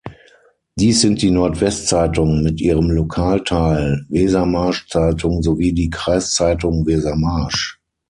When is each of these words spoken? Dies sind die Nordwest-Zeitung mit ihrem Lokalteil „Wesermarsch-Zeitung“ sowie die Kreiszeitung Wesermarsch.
Dies 0.79 1.01
sind 1.01 1.21
die 1.21 1.29
Nordwest-Zeitung 1.29 2.41
mit 2.41 2.59
ihrem 2.59 2.89
Lokalteil 2.89 4.03
„Wesermarsch-Zeitung“ 4.09 5.43
sowie 5.43 5.73
die 5.73 5.91
Kreiszeitung 5.91 6.87
Wesermarsch. 6.87 7.79